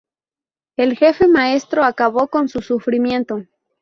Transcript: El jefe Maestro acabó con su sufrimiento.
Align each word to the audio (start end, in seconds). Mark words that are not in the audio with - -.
El 0.77 0.97
jefe 0.97 1.27
Maestro 1.27 1.83
acabó 1.83 2.27
con 2.27 2.49
su 2.49 2.59
sufrimiento. 2.61 3.43